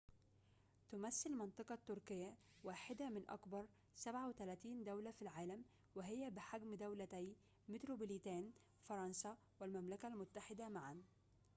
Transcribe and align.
تمثل 0.91 1.31
منطقة 1.31 1.77
تركيا 1.87 2.35
واحدة 2.63 3.09
من 3.09 3.23
أكبر 3.29 3.65
37 3.95 4.83
دولة 4.83 5.11
في 5.11 5.21
العالم 5.21 5.63
وهي 5.95 6.29
بحجم 6.29 6.75
دولتي 6.75 7.33
متروبوليتان 7.69 8.51
فرنسا 8.87 9.37
والمملكة 9.59 10.07
المتحدة 10.07 10.69
معاً 10.69 11.01